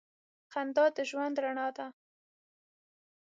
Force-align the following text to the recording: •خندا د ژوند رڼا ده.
•خندا 0.51 0.85
د 0.95 0.97
ژوند 1.09 1.35
رڼا 1.43 1.67
ده. 1.77 1.87